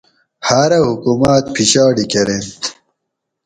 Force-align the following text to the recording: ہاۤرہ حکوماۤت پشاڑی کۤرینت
ہاۤرہ 0.47 0.79
حکوماۤت 0.87 1.45
پشاڑی 1.55 2.05
کۤرینت 2.11 2.61